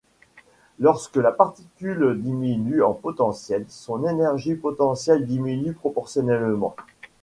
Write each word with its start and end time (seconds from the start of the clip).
Lorsque 0.79 1.17
la 1.17 1.31
particule 1.31 2.19
diminue 2.19 2.81
en 2.81 2.91
potentiel, 2.93 3.67
son 3.69 4.03
énergie 4.07 4.55
potentielle 4.55 5.27
diminue 5.27 5.73
proportionnellement. 5.73 6.75